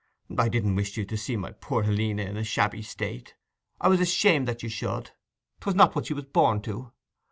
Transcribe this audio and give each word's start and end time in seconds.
I 0.35 0.49
didn't 0.49 0.73
wish 0.73 0.97
you 0.97 1.05
to 1.05 1.15
see 1.15 1.37
poor 1.59 1.83
Helena 1.83 2.23
in 2.23 2.35
a 2.35 2.43
shabby 2.43 2.81
state. 2.81 3.35
I 3.79 3.87
was 3.87 3.99
ashamed 4.01 4.47
that 4.47 4.63
you 4.63 4.69
should—'twas 4.69 5.75
not 5.75 5.93
what 5.95 6.07
she 6.07 6.15
was 6.15 6.25
born 6.25 6.63
to. 6.63 6.91